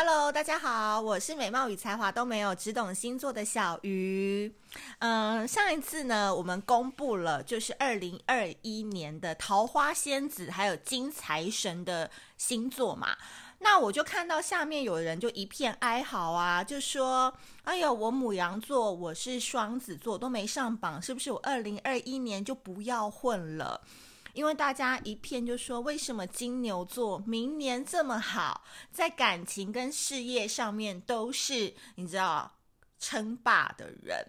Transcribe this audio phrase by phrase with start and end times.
[0.00, 4.54] Hello，大家好，我是美貌与才华都没有，只懂星座的小鱼。
[5.00, 13.08] 嗯，上一次呢，我们公布了就是二零二一年的桃花仙子还有金财神的星座嘛。
[13.58, 17.34] 那我就看到下面有人就一片哀嚎啊，就说
[17.64, 23.80] ：“哎呦，我母羊座，我是双子座，都没上榜，是不是我二零二一年就不要混了？”
[24.38, 28.62] 因为大家一片就说：“为什么金牛座明年这么好，
[28.92, 32.48] 在感情跟事业上面都是你知道
[33.00, 34.24] 称霸的人？”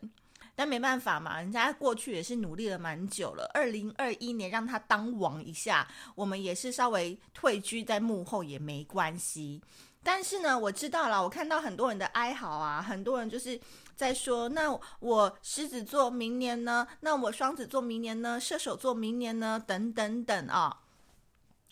[0.56, 3.48] 但没办法嘛，人家过去也是努力了蛮久了。
[3.54, 9.62] 二零二一年让他当王一下，我们也是稍微退居在幕后也没关系。
[10.02, 13.60] 但是呢，我知道了，我看到很多人的哀嚎啊，很多人就是
[14.00, 16.88] 在说，那我狮子座明年呢？
[17.02, 18.40] 那我双子座明年呢？
[18.40, 19.62] 射手座明年呢？
[19.68, 20.86] 等等等啊！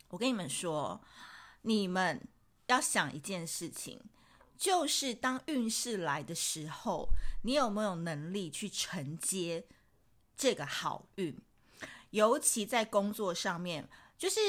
[0.09, 1.01] 我跟你们说，
[1.61, 2.27] 你们
[2.65, 4.01] 要想一件事情。
[4.57, 7.07] 就是当运势来的时候，
[7.43, 9.65] 你有没有能力去承接
[10.35, 11.39] 这个好运？
[12.09, 14.39] 尤其在工作上面，就是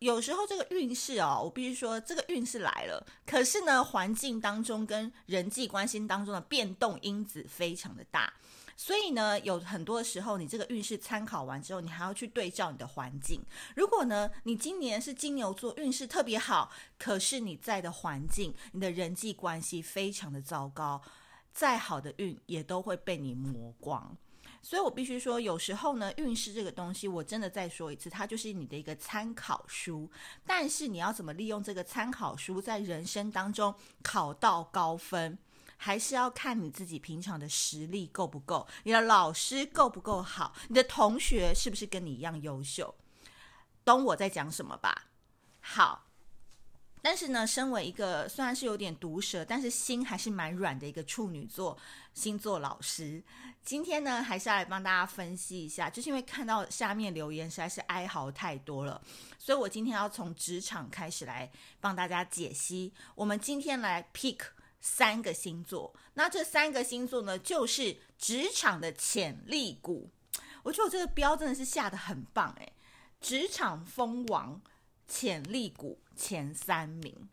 [0.00, 8.32] 有时候这个运势哦，我必须说这个运势来了，可是呢，环境当中跟人际关系当中的变动因子非常的大。
[8.78, 13.40] 所以呢，有很多的时候，你这个运势参考完之后，你还要去对照你的环境。
[13.74, 21.00] 如果呢，你今年是金牛座，运势特别好，可是你在的环境，你的人际关系非常的糟糕，
[21.54, 24.14] 再好的运也都会被你磨光。
[24.66, 30.10] 所以我必须说，有时候呢，运势这个东西，我真的再说一次，它就是你的一个参考书。
[30.44, 33.72] 但是你要怎么利用这个参考书，在人生当中
[34.02, 35.38] 考到高分？
[35.76, 42.92] 还是要看你自己平常的实力够不够，你的老师够不够好，你的同学是不是跟你一样优秀，
[43.84, 45.04] 懂我在讲什么吧？
[45.60, 46.05] 好，
[47.06, 51.78] 但是呢，身为一个虽然是有点毒舌，但是心还是蛮软的一个处女座
[52.14, 53.22] 星座老师，
[53.62, 59.00] 今天呢，还是要来帮大家分析一下，就是因为看到下面留言实在是哀嚎太多了，
[59.38, 61.48] 所以我今天要从职场开始来
[61.80, 62.92] 帮大家解析。
[63.14, 64.40] 我们今天来 pick。
[64.80, 70.08] 三个星座，那这三个星座呢，就是职场的潜力股。
[70.62, 72.72] 我觉得我这个标真的是下得很棒诶，
[73.20, 74.60] 职场蜂王
[75.06, 77.28] 潜力股前三名。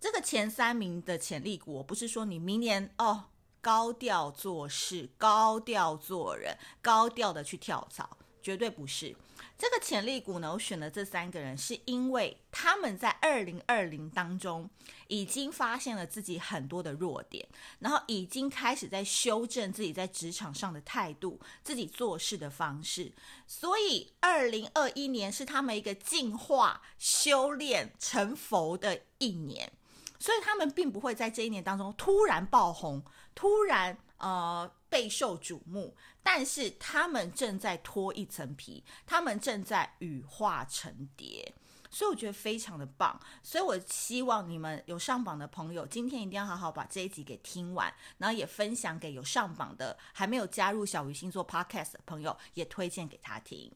[0.00, 3.30] 这个前三名的潜力股，我不是说你明年哦
[3.62, 9.16] 高调做事、高调做人、高调的去跳槽，绝对不是。
[9.56, 14.68] 这个潜力股呢，我选了这三个人，是因为他们在二零二零当中
[15.06, 17.46] 已经发现了自己很多的弱点，
[17.78, 23.10] 然后已经开始在修正自己在职场上的态度、自己做事的方式，
[23.46, 29.72] 所以二零二一年是他们一个进化、修炼、成佛的一年，
[30.18, 33.02] 所以他们并不会在这一年当中突然爆红，
[33.34, 33.96] 突然。
[34.18, 35.94] 呃，备受瞩目，
[36.24, 41.54] 但是他们正在脱一层皮，他们正在羽化成蝶，
[41.90, 43.20] 所以我觉得非常的棒。
[43.42, 53.70] 所以我希望你们有上榜的朋友，今天一定要好好把这一集给听完，然后也分享给有上榜的还没有加入小鱼星座 Podcast 的朋友，也推荐给他听。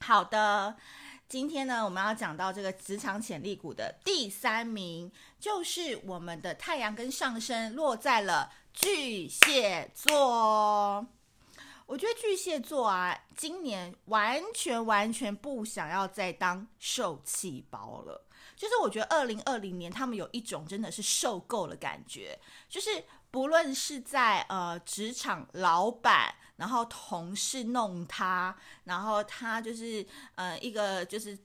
[0.00, 0.76] 好的，
[1.28, 8.52] 今天呢，我们要讲到这个职场潜力股的第三名，就是我们的太阳跟上升落在了。
[8.80, 11.04] 巨蟹座，
[11.88, 18.26] 我觉得巨蟹座啊，今年完全完全不想要再当受气包了。
[18.54, 22.38] 就是我觉得二零二零年他们有一种真的是受够了感觉，
[22.68, 28.54] 就是不论是在呃职场老板，然后同事弄他，
[28.84, 31.38] 然后他就是呃一个就是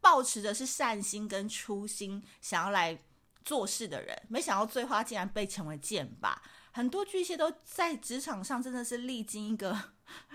[0.00, 2.98] 抱持的是善心跟初心想要来
[3.44, 6.40] 做事的人，没想到最后他竟然被成为剑拔。
[6.74, 9.92] 很多巨蟹都在职场上真的是历经一个，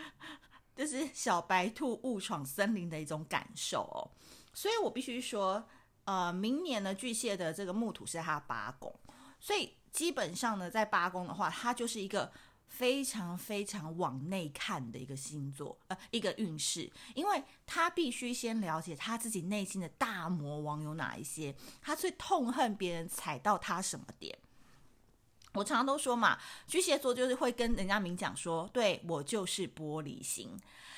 [0.74, 4.08] 就是小白兔误闯森林的一种感受哦。
[4.54, 5.68] 所以我必须说，
[6.06, 8.97] 呃，明年呢，巨蟹的这个木土是他八宫，
[9.38, 12.32] 所以基本上呢，在八宫的话，它就是一个
[12.68, 24.40] 非常非常往内看的一个星座，呃，一个运势，因为他必须先了解他自己内心的大魔王有哪一些，他最痛恨别人踩到他什么点。
[25.53, 26.37] 我常常都说嘛，
[26.67, 30.49] 巨蟹座就是会跟人家明讲说，对，我就是玻璃心。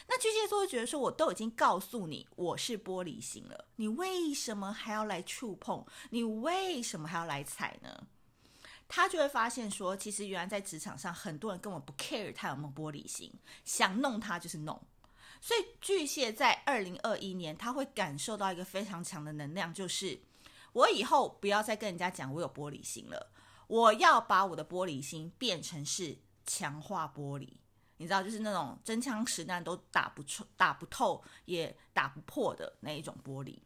[0.08, 5.86] 那巨蟹座就觉得说，我都已经告诉你我是玻璃心了，你为什么还要来触碰？
[6.10, 8.08] 你为什么还要来踩呢？
[8.90, 13.32] 他就会发现说，其实原来在职场上，很多人根本不 care 他有没有玻璃心，
[13.64, 14.82] 想弄他就是弄。
[15.40, 20.20] 所以巨蟹在二零二一年，他会感受到一个非常强的能量，就是
[20.74, 23.32] 我以后不要再跟人家讲我有玻璃心了，
[23.72, 27.48] 我要把我的玻璃心变成是强化玻璃，
[27.96, 33.60] 你知道，就是那种真枪实弹都打不出、打不透也打不破的那一种玻璃。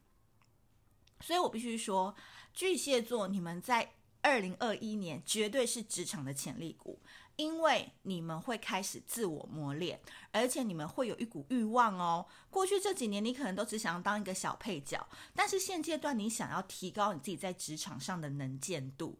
[1.21, 2.15] 所以我必须说，
[2.53, 7.01] 巨蟹座，你们在二零二一年绝对是职场的潜力股。
[7.37, 9.99] 因为你们会开始自我磨练，
[10.31, 12.25] 而且你们会有一股欲望哦。
[12.49, 19.17] 过去这几年，你可能都只想要当一个小配角，但是现阶段你想要提高你自己在职场上的能见度。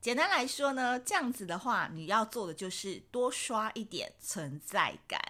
[0.00, 5.20] 简单来说呢，这样子的话，你要做的就是多刷一点存在感。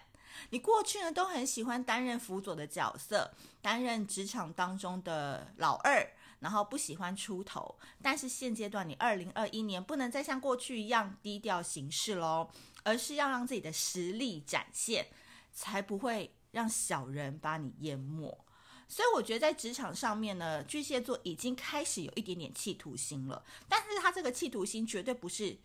[0.49, 6.07] 你过去呢都很喜欢担任辅佐的角色，担任职场当中的老二。
[6.39, 12.49] 然后不喜欢出头，但是现阶段你二零二一年不能再像过去一样低调行事喽，
[12.81, 15.05] 而是要让自己的实力展现，
[15.53, 18.35] 才不会让小人把你淹没。
[18.91, 25.57] 所以我觉得在职场上面呢，巨蟹座已经开始有一点点企图心了，但是他这个企图心绝对不是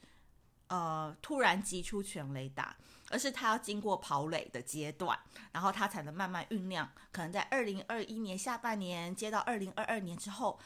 [0.68, 2.76] 呃突然击出全雷打。
[3.08, 5.16] 而是他要经过跑垒的阶段，
[5.52, 6.90] 然后他才能慢慢酝酿。
[7.12, 10.58] 可能在二零二一年下半年接到二零二二年之后，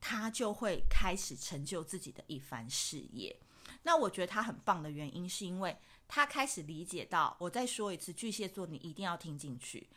[0.00, 3.36] 他就会开始成就自己的一番事业。
[3.82, 5.76] 那我觉得他很棒的原因，是因为
[6.06, 9.88] 他开始理解到，我再说一次，巨蟹座你一定要听进去，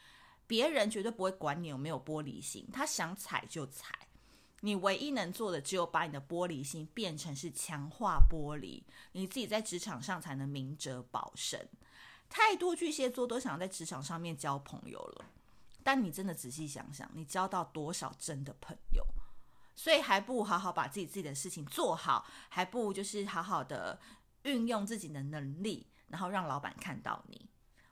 [0.48, 3.94] 别人绝对不会管你有没有玻璃心，他想踩就踩。
[4.62, 11.70] 你唯一能做的，只有把你的玻璃心变成是强化玻璃，你自己在职场上才能明哲保身。
[12.28, 15.26] 太多巨蟹座都想在职场上面交朋友了，
[15.84, 19.06] 但你真的仔细想想，你交到多少真的朋友？
[19.76, 24.00] 所以还不如好好把自己自己的事情做好，还不如就是好好的
[24.42, 27.48] 运用自己的能力，然后让老板看到你。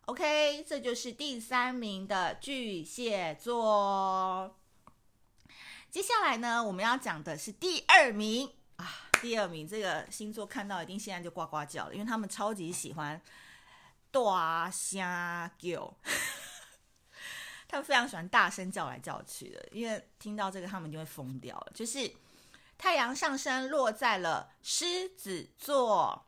[0.06, 4.56] OK，这就是第三名的巨蟹座。
[5.90, 13.20] 接下来呢，我们要讲的是第二名啊，第二名这个星座看到一定现在就呱呱叫了，因为他们超级喜欢
[14.12, 15.02] 大声
[15.58, 15.98] 叫，
[17.68, 21.72] 他们非常喜欢大声叫来叫去的，因为听到这个他们就会疯掉了。
[21.74, 22.12] 就是
[22.78, 26.28] 太阳上升落在了狮子座，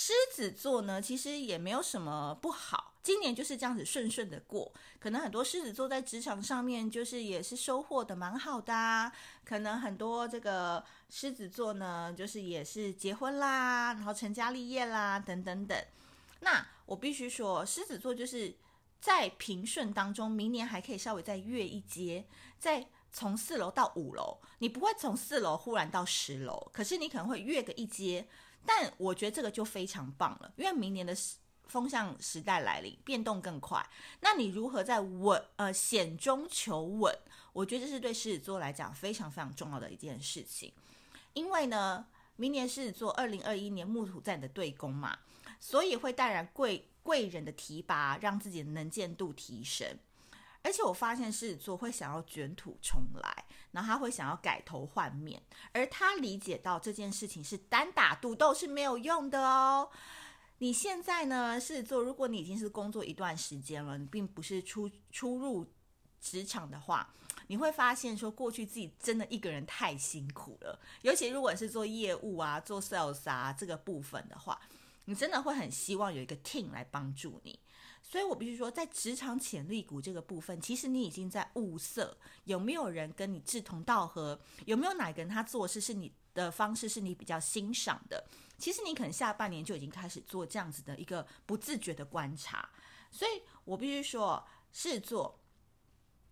[0.00, 2.94] 狮子座呢，其实也没有什么不好。
[3.02, 9.10] 今年就是这样子顺顺的过，可能很多狮子座在职场上面就是也是收获的蛮好的，
[9.44, 15.76] 可能很多这个狮子座呢，就是也是结婚啦，然后成家立业啦，等等等。
[16.42, 18.54] 那我必须说，狮子座就是
[19.00, 22.24] 在平顺当中，明年还可以稍微再跃一阶，
[22.56, 28.28] 再从四楼到五楼，你不会从四楼忽然到十楼，可是你可能会跃个一阶，
[28.68, 31.16] 但我觉得这个就非常棒了，因为明年的。
[31.68, 33.86] 风向时代来临，变动更快。
[34.20, 37.14] 那你如何在稳呃险中求稳？
[37.52, 40.72] 我觉得这是对狮子座来讲非常非常重要的一件事情。
[41.34, 42.06] 因为呢，
[42.36, 45.18] 明年狮子座二零二一年木土在你的对宫嘛，
[45.60, 49.98] 所以会带来贵贵人的提拔，让自己的能见度提升。
[50.62, 55.42] 而且我发现狮子座会想要卷土重来，然后他会想要改头换面，
[55.72, 59.90] 而他理解到这件事情是单打独斗是没有用的哦。
[60.58, 65.66] 你现在呢，狮子座，如果你已经是工作一段时间了，你并不是初初入
[66.20, 67.14] 职场的话，
[67.46, 70.80] 你会发现说，过去自己真的一个人太辛苦了。
[71.02, 74.60] 尤其如果是做业务啊、做 sales 啊这个部分的话，
[75.04, 77.56] 你真的会很希望有一个 team 来帮助你。
[78.02, 88.26] 所以我必须说，在职场潜力股这个部分，其实你已经在物色有没有人跟你志同道合，有没有哪个人他做事是你的方式是你比较欣赏的。
[88.56, 92.68] 其实你可能下半年就已经开始做这样子的一个不自觉的观察，
[93.10, 95.38] 所以我必须说，狮子座，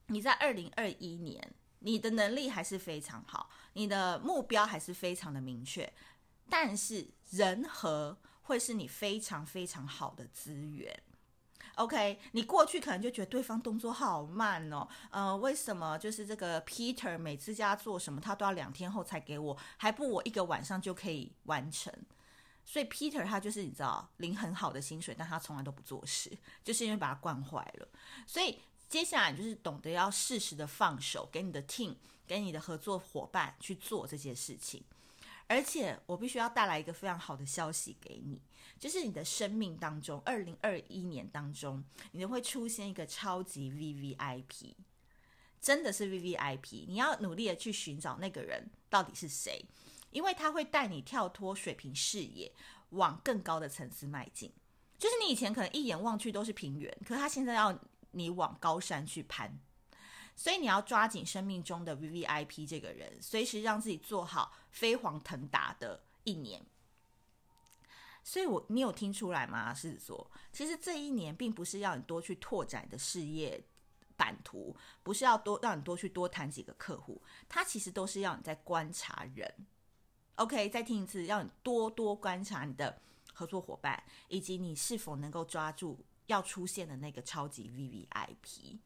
[0.07, 5.93] 你在二零二一年，你的能力还是非常好，你的目标还是非常的明确，
[6.49, 11.03] 但是人和会是你非常非常好的资源。
[11.77, 21.93] OK，你过去可能就觉得对方动作好慢哦，呃，为什么就是这个 Peter 每次家做什么，他都要两天后才给我，还不我一个晚上就可以完成？
[22.65, 26.33] 所以 Peter 他就是你知道领很好的薪水，但他从来都不做事，
[26.65, 27.87] 就是因为把他惯坏了。
[28.27, 31.95] 所以接下来就是懂得要适时的放手，给你的 team，
[32.27, 34.83] 给你的合作伙伴去做这些事情。
[35.49, 38.41] 而且我必须要带来一个非常好的消息给你，
[38.79, 44.75] 就是你的生命当中，二零二一年当中，你会出现一个超级 VVIP，
[45.61, 49.65] 真的是 VVIP，你要努力的去寻找那个人到底是谁。
[50.13, 52.51] 因为他会带你跳脱水平视野，
[52.91, 54.51] 往更高的层次迈进。
[54.97, 57.79] 就是你以前可能一眼望去都是平原，可是他现在要
[58.13, 59.59] 你往高山去攀。
[60.37, 66.65] 所以你要抓紧生命中的 VVIP 这个人，随时让自己做好飞黄腾达的一年。
[68.23, 69.73] 所以我，你有听出来吗？
[69.73, 73.65] 狮子座，其实这一年并不是要你多去拓展的事业
[74.17, 79.67] 版图，不是要多让你多去多谈几个客户，它其实都是要你在观察人。
[80.35, 83.01] OK，再听一次，要你多多观察你的
[83.33, 88.79] 合作伙伴，以及你是否能够抓住要出现的那个超级 VVIP。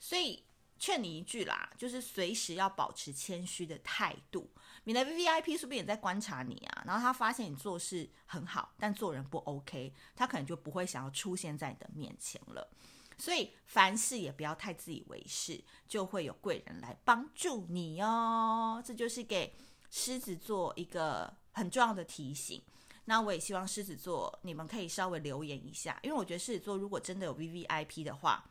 [0.00, 0.44] 所以
[0.82, 4.50] 劝你一句啦，就是随时要保持谦虚的态度。
[4.82, 6.82] 你的 VVIP 是不是也在观察你啊？
[6.84, 12.68] 然后他发现你做事很好，但做人不 OK，他可能就不会想要出现在你的面前了。
[13.16, 18.82] 所以凡事也不要太自以为是，就会有贵人来帮助你哦。
[18.84, 19.54] 这就是给。
[19.94, 22.62] 狮子座一个很重要的提醒，
[23.04, 28.50] 那我也希望狮子座你们可以稍微留言一下，因为我觉得狮子座如果真的有 VVIP 的话，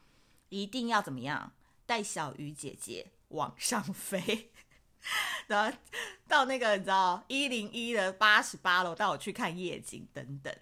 [0.50, 1.52] 一定要怎么样
[1.86, 4.52] 带小鱼姐姐往上飞，
[5.48, 5.78] 然后
[6.28, 10.56] 到那个你知道一零一的八十八楼带我去看夜景等等，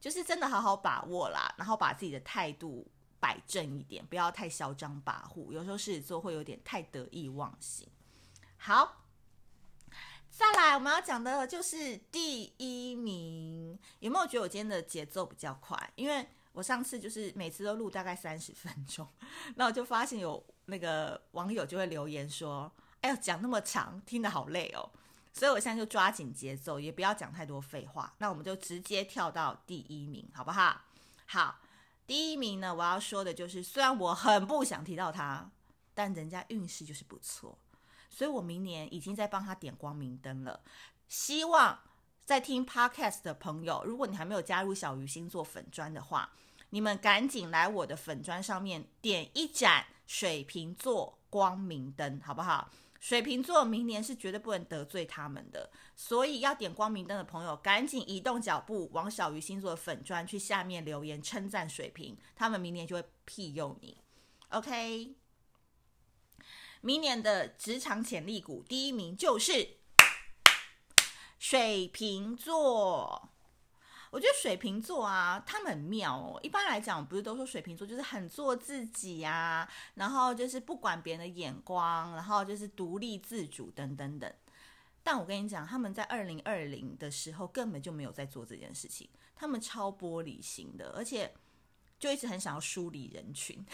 [0.00, 2.90] 就是真的好好把握啦，然后把自己的态度
[3.20, 7.88] 摆正一点，不要太嚣张跋扈，有时候狮子座会有点太得意忘形。
[8.56, 9.00] 好。
[10.36, 13.78] 再来，我们要讲的就是第一名。
[14.00, 15.78] 有没有觉得我今天的节奏比较快？
[15.94, 19.08] 因为我上次就是每次都录大概三十分钟，
[19.54, 22.70] 那我就发现有那个网友就会留言说
[23.02, 24.90] ：“哎呦，讲那么长，听得好累哦。”
[25.32, 28.14] 所以我现在就抓紧节奏，也不要讲太多废话。
[28.18, 30.82] 那我们就直接跳到第一名，好不好？
[31.26, 31.58] 好，
[32.06, 35.50] 第一名呢，我要说的就是，虽然我很不想提到他，
[35.92, 37.58] 但人家运势就是不错。
[38.08, 40.60] 所以我明年已经在帮他点光明灯了。
[41.08, 41.80] 希望
[42.24, 46.30] 在听 Podcast 的朋友，如果你还没有加入小鱼星座粉专的话，
[46.70, 52.70] 你们赶紧来我的粉专上面点一盏水瓶座光明灯，好不好？
[53.00, 63.98] 水瓶座明年是绝对不能得罪他们的，所以要点光明灯的朋友，赶紧移动脚步往小鱼星座的粉砖去下面留言称赞水瓶，他们明年就会庇佑你。
[64.48, 65.14] OK。
[66.80, 69.76] 明年的职场潜力股第一名就是
[71.38, 73.30] 水瓶座。
[74.14, 76.38] 我觉得水瓶座啊，他们很妙哦。
[76.40, 84.32] 一般来讲，不是都说水瓶座就是很做自己呀，然后就是不管别人的眼光，然后就是独立自主等等等。
[85.02, 91.34] 但我跟你讲，他们在二零二零的时候根本就没有在做这件事情，他们超玻璃心的，而且。
[92.04, 93.64] 就一直很想要疏离人群，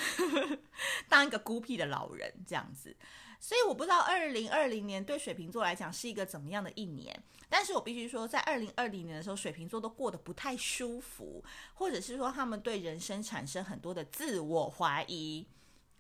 [1.11, 2.97] 当一个孤僻的老人这样子，
[3.41, 7.25] 所以我不知道二零二零年对水瓶座来讲是一个怎么样的一年。
[7.49, 11.45] 但是我必须说，在二零二零年的时候，水瓶座都过得不太舒服，
[11.75, 15.45] 或者是说他们对人生产生很多的自我怀疑。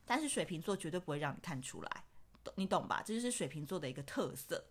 [0.06, 2.04] 但是水瓶座绝对不会让你看出来，
[2.54, 3.02] 你懂吧？
[3.04, 4.64] 这就是水瓶座的一个特色。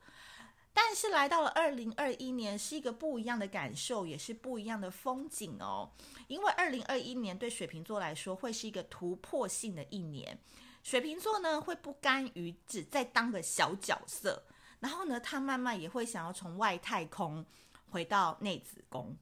[0.82, 5.92] 但是来到了二零二一年，是一个不一样的感受，也是不一样的风景哦。
[6.28, 10.40] 因为二零二一年对水瓶座来说会是一个突破性的一年，
[10.82, 14.42] 水瓶座呢会不甘于只再当个小角色，
[14.80, 17.46] 然后呢，他慢慢也会想要从外太空
[17.90, 19.14] 回到内子宫，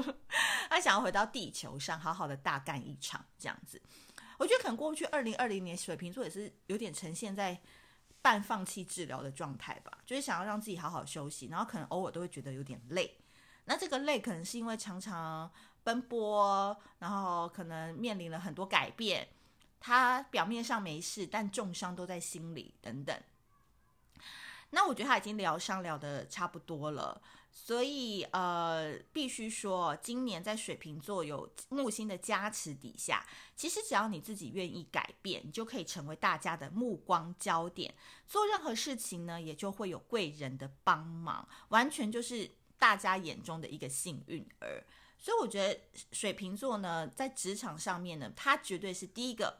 [0.68, 3.80] 他想要回到地球上，好好的大干一场这样子。
[4.36, 7.58] 我觉得可能过去二零二零年水瓶座也是有点呈现在。
[8.28, 13.16] 半放弃治疗的状态吧，就是想要让自己好好休息，然后可能偶尔都会觉得有点累。
[13.64, 15.50] 那这个累可能是因为常常
[15.82, 19.26] 奔波，然后可能面临了很多改变。
[19.80, 23.18] 他表面上没事，但重伤都在心里等等。
[24.68, 27.22] 那我觉得他已经疗伤疗得差不多了。
[27.60, 37.94] 所以，呃，必须说，今年在水瓶座有木星的加持底下，其实只要你自己愿意改变，你就可以成为大家的目光焦点。
[38.26, 44.86] 做任何事情呢，也就会有贵人的帮忙，完全就是大家眼中的一个幸运儿。
[45.18, 45.78] 所以，我觉得
[46.12, 49.58] 水瓶座呢，在职场上面呢，他绝对是第一个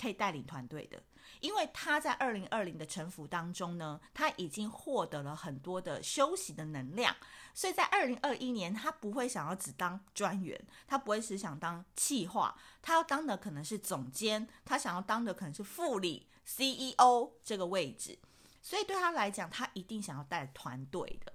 [0.00, 1.02] 可以带领团队的。
[1.40, 7.14] 因为他在二零二零的沉浮当中呢，他已经获得了很多的休息的能量，
[7.54, 18.18] 所以在二零二一年，他不会想要只当专员，他不会只想当企划，他要当的可能是总监，他想要当的可能是副理、CEO 这个位置，
[18.62, 21.32] 所以对他来讲，他一定想要带团队的。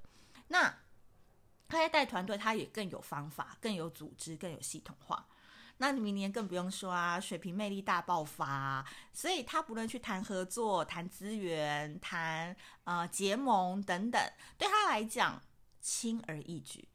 [0.48, 0.80] 那
[1.68, 5.28] 他在带团队，他也更有方法，更有组织，更有系统化。
[5.84, 15.42] 那你明年更不用说啊，水瓶魅力大爆发，所以他不论去谈合作、谈资源、谈呃结盟等等，对他来讲
[15.82, 16.88] 轻而易举。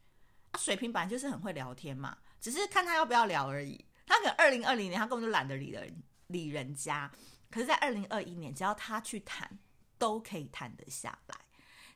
[0.59, 3.85] 水瓶本来就是很会聊天嘛，只是看他要不要聊而已。
[4.07, 7.11] 他可能二零二零年他根本就懒得理人理人家，
[7.51, 9.59] 可是，在二零二一年，只要他去谈，
[9.99, 11.37] 都可以谈得下来。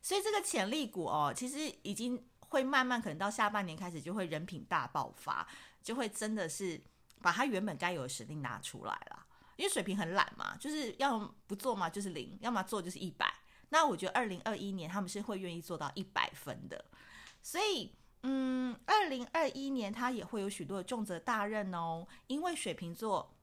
[0.02, 5.48] 所以，这个潜力股哦，其实已经会慢慢，可能到下半年开始，就会人品大爆发，
[5.82, 6.80] 就会真的是
[7.20, 9.26] 把他原本该有的实力拿出来了。
[9.56, 13.32] 因为水瓶很懒嘛，就是要不做嘛，就是零；要么做就是一百。
[13.68, 16.84] 那我觉得二零二一年他们是会愿意做到一百分的。
[17.42, 23.34] 所以，嗯，二零二一年他也会有许多的重责大任哦，因为水瓶座。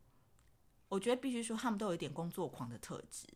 [0.90, 3.28] 我觉得必须说，他们都有一点工作狂的特质，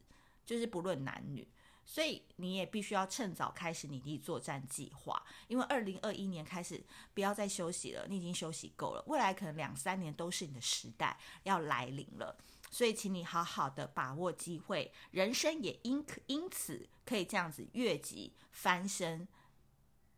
[0.43, 1.47] 就是不论男女，
[1.85, 12.37] 所以你也必须要趁早开始你的作战计划，因为二零二一年开始不要再休息了，你已经休息够了，未来可能两三年都是你的时代要来临了，
[12.71, 19.27] 所以请你好好的把握机会，人生也因因此可以这样子越级翻身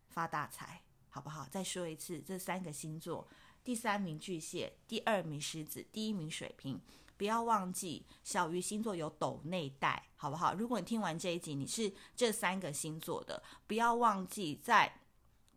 [0.08, 1.46] 发大财，好不好？
[1.50, 3.26] 再说一次，这三个星座，
[3.64, 6.80] 第三名巨蟹，第二名狮子，第一名水瓶。
[7.16, 10.54] 不要忘记，小鱼星座有斗内带，好不好？
[10.54, 15.00] 如果你听完这一集，你是这三个星座的，不要忘记在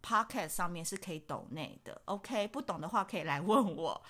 [0.01, 2.47] Podcast 上面是可以斗内的，OK？
[2.47, 4.01] 不懂的话可以来问我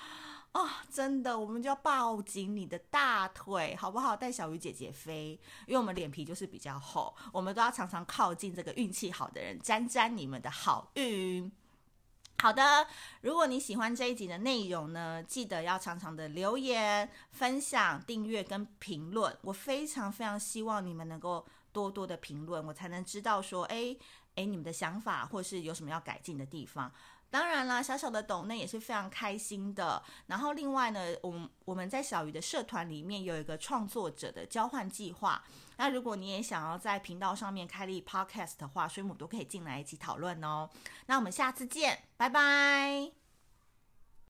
[0.51, 0.69] 哦。
[0.91, 4.15] 真的，我们就要抱紧你的大腿，好不好？
[4.15, 11.51] 带小鱼姐姐飞，因为我们脸皮就是比较厚，我们都要常常靠近这个运气好的人，沾沾你们的好运。
[12.41, 12.87] 好的，
[13.19, 19.37] 如果你喜欢这一集的内容呢，记得要常常的留言、分享、订阅跟评论。
[19.41, 23.93] 我非常非常希望你们能够多多的评论，我才能知道说，哎
[24.35, 26.89] 哎，你们的想法或是有什么要改进的地方。
[27.29, 30.01] 当然啦，小小的懂内也是非常开心的。
[30.27, 35.43] 然后另外呢，我们我们在小鱼的社团里面有一个创作者的交换计划。
[35.79, 40.69] 那如果你也想要在频道上面开立 podcast 的话，水母都可以进来一起讨论哦。
[41.05, 43.18] 那我们下次见，拜拜。